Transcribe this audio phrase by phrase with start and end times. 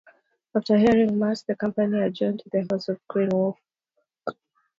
[0.55, 3.59] After hearing mass, the company adjourned to the house of the Green Wolf.